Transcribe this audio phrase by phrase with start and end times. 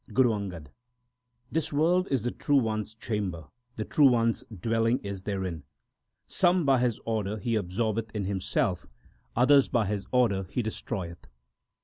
[0.11, 0.69] Guru Angad
[1.51, 5.61] This world is the True One s chamber; the True One s dwelling is therein.
[6.25, 8.87] Some by His order He absorbeth in Himself;
[9.35, 11.27] others by His order He destroyeth.